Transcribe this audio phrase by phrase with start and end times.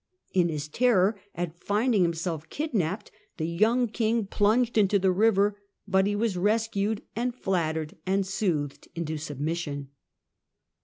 [0.33, 6.07] In his terror at finding himself kidnapped, the young king plunged into the river, but
[6.07, 9.89] he was rescued, and flattered and soothed into sub mission.